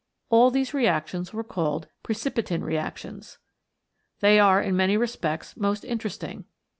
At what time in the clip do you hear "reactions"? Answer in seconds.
0.73-1.31, 2.63-3.37